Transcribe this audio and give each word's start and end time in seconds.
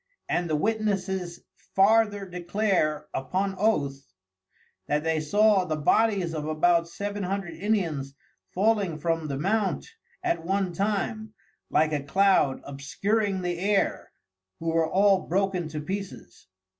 And 0.27 0.49
the 0.49 0.55
Witnesses 0.55 1.41
farther 1.75 2.25
declare 2.25 3.05
upon 3.13 3.53
Oath, 3.59 4.01
that 4.87 5.03
they 5.03 5.19
saw 5.19 5.63
the 5.65 5.75
bodies 5.75 6.33
of 6.33 6.47
about 6.47 6.87
seven 6.89 7.21
hundred 7.21 7.53
Indians 7.53 8.15
falling 8.51 8.97
from 8.97 9.27
the 9.27 9.37
Mount 9.37 9.85
at 10.23 10.43
one 10.43 10.73
time, 10.73 11.35
like 11.69 11.93
a 11.93 12.01
Cloud 12.01 12.61
obscuring 12.63 13.43
the 13.43 13.59
Air, 13.59 14.11
who 14.59 14.69
were 14.71 14.89
all 14.89 15.27
broken 15.27 15.67
to 15.67 15.79
pieces. 15.79 16.47